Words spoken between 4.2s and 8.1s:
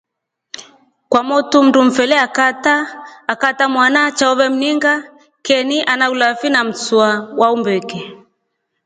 vemningia ken ana ulavi na mswa wa umbeke.